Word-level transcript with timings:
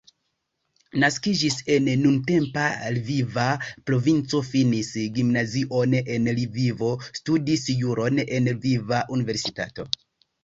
Naskiĝis 1.01 1.57
en 1.73 1.89
nuntempa 2.03 2.63
Lviva 2.95 3.43
provinco, 3.89 4.39
finis 4.49 4.89
gimnazion 5.19 5.93
en 5.99 6.29
Lvivo, 6.39 6.89
studis 7.19 7.67
juron 7.83 8.23
en 8.39 8.49
Lviva 8.55 9.03
Universitato. 9.19 9.87